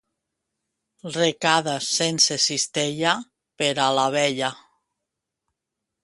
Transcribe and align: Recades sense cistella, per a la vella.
Recades 1.17 1.89
sense 1.97 2.37
cistella, 2.45 3.11
per 3.63 3.67
a 3.83 3.85
la 3.99 4.07
vella. 4.19 4.49